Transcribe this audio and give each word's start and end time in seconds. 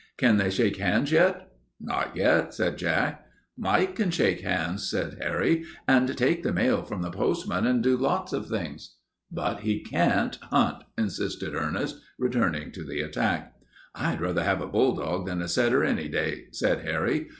"Can 0.17 0.37
they 0.37 0.49
shake 0.49 0.77
hands 0.77 1.11
yet?" 1.11 1.47
"Not 1.79 2.15
yet," 2.15 2.55
said 2.55 2.79
Jack. 2.79 3.23
"Mike 3.55 3.95
can 3.97 4.09
shake 4.09 4.41
hands," 4.41 4.89
said 4.89 5.19
Harry, 5.21 5.63
"and 5.87 6.17
take 6.17 6.41
the 6.41 6.51
mail 6.51 6.81
from 6.81 7.03
the 7.03 7.11
postman, 7.11 7.67
and 7.67 7.83
do 7.83 7.95
lots 7.95 8.33
of 8.33 8.47
things." 8.47 8.95
"But 9.31 9.59
he 9.59 9.83
can't 9.83 10.39
hunt," 10.49 10.85
insisted 10.97 11.53
Ernest, 11.53 11.99
returning 12.17 12.71
to 12.71 12.83
the 12.83 12.99
attack. 13.01 13.53
"I'd 13.93 14.21
rather 14.21 14.43
have 14.43 14.59
a 14.63 14.65
bulldog 14.67 15.27
than 15.27 15.39
a 15.39 15.47
setter, 15.47 15.83
any 15.83 16.07
day," 16.07 16.45
said 16.51 16.79
Harry. 16.81 17.27